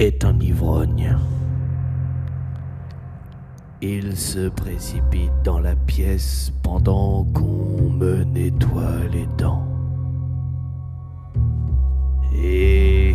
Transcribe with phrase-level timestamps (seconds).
[0.00, 1.14] est un ivrogne.
[3.82, 9.66] Il se précipite dans la pièce pendant qu'on me nettoie les dents.
[12.34, 13.14] Et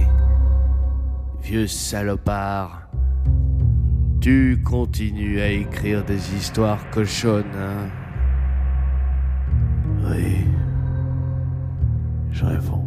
[1.42, 2.88] vieux salopard,
[4.22, 7.90] tu continues à écrire des histoires cochonnes, hein?
[10.08, 10.46] Oui,
[12.30, 12.85] je réponds.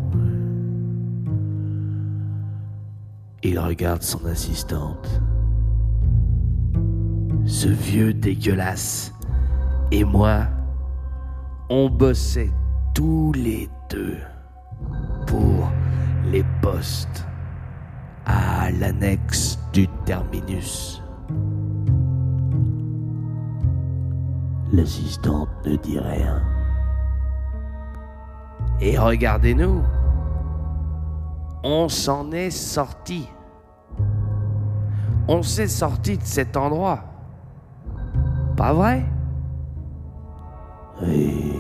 [3.51, 5.23] Il regarde son assistante.
[7.47, 9.15] Ce vieux dégueulasse
[9.91, 10.41] et moi,
[11.71, 12.53] on bossait
[12.95, 14.19] tous les deux
[15.27, 15.67] pour
[16.27, 17.27] les postes
[18.27, 21.03] à l'annexe du terminus.
[24.75, 26.43] L'assistante ne dit rien.
[28.83, 29.83] Et regardez-nous,
[31.65, 33.27] on s'en est sorti.
[35.29, 37.05] On s'est sorti de cet endroit.
[38.57, 39.05] Pas vrai?
[41.03, 41.55] Oui.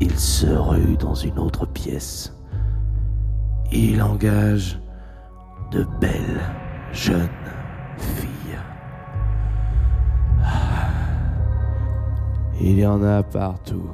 [0.00, 2.32] Il se rue dans une autre pièce.
[3.72, 4.80] Il engage
[5.70, 6.40] de belles
[6.92, 7.28] jeunes
[7.96, 8.58] filles.
[12.60, 13.90] Il y en a partout.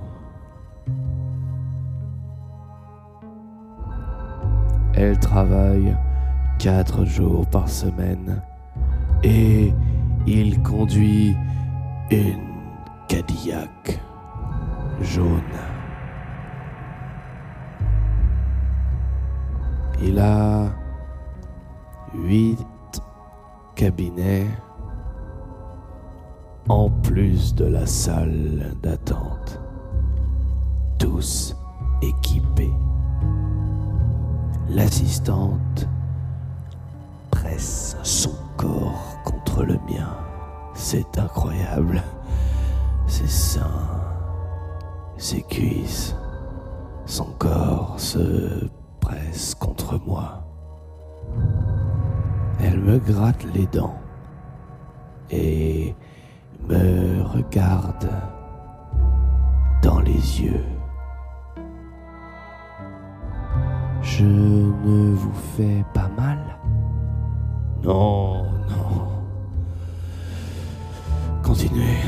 [4.96, 5.96] Elle travaille
[6.58, 8.40] quatre jours par semaine
[9.24, 9.72] et
[10.26, 11.36] il conduit
[12.10, 12.54] une
[13.08, 14.00] Cadillac
[15.00, 15.42] jaune.
[20.02, 20.66] Il a
[22.14, 22.64] huit
[23.74, 24.46] cabinets
[26.68, 29.60] en plus de la salle d'attente,
[30.98, 31.56] tous
[32.00, 32.72] équipés.
[34.68, 35.86] L'assistante
[37.30, 40.16] presse son corps contre le mien.
[40.74, 42.02] C'est incroyable.
[43.06, 43.90] Ses seins,
[45.18, 46.16] ses cuisses,
[47.04, 48.68] son corps se
[49.00, 50.42] presse contre moi.
[52.60, 53.98] Elle me gratte les dents
[55.30, 55.94] et
[56.66, 58.08] me regarde
[59.82, 60.64] dans les yeux.
[64.16, 66.38] Je ne vous fais pas mal
[67.82, 69.08] Non, non.
[71.42, 71.98] Continuez.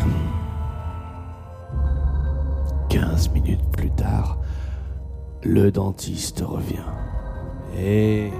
[2.88, 4.38] Quinze minutes plus tard,
[5.42, 6.92] le dentiste revient.
[7.76, 8.30] Et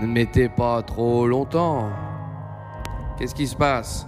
[0.00, 1.90] ne mettez pas trop longtemps.
[3.18, 4.06] Qu'est-ce qui se passe?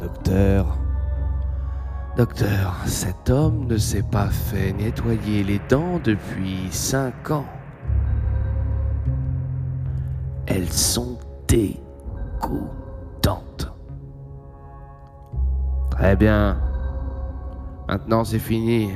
[0.00, 0.66] Docteur.
[2.14, 7.46] Docteur, cet homme ne s'est pas fait nettoyer les dents depuis cinq ans.
[10.46, 11.18] Elles sont
[11.48, 11.82] dégoûtantes.
[15.90, 16.60] Très bien.
[17.88, 18.90] Maintenant c'est fini.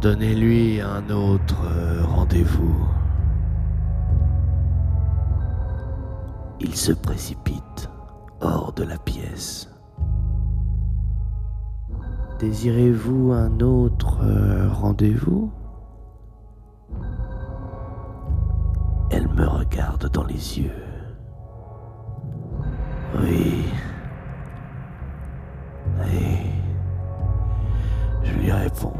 [0.00, 1.66] Donnez-lui un autre
[2.04, 2.86] rendez-vous.
[6.60, 7.90] Il se précipite
[8.40, 9.69] hors de la pièce.
[12.40, 14.18] Désirez-vous un autre
[14.72, 15.52] rendez-vous?
[19.10, 20.72] Elle me regarde dans les yeux.
[23.20, 23.66] Oui.
[25.98, 26.38] Oui.
[28.22, 28.94] Je lui réponds.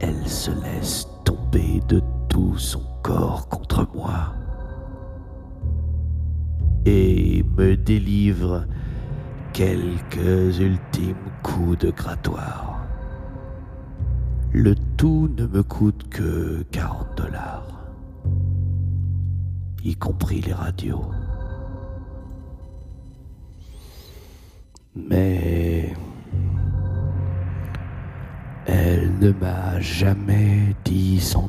[0.00, 4.32] Elle se laisse tomber de tout son corps contre moi
[6.84, 8.64] et me délivre
[9.56, 12.86] quelques ultimes coups de grattoir.
[14.52, 17.86] Le tout ne me coûte que 40 dollars,
[19.82, 21.06] y compris les radios.
[24.94, 25.94] Mais
[28.66, 31.46] elle ne m'a jamais dit son.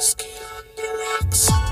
[0.00, 0.24] Whiskey
[0.56, 1.69] on the rocks.